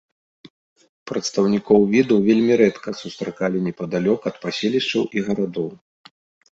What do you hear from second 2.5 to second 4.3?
рэдка сустракалі непадалёк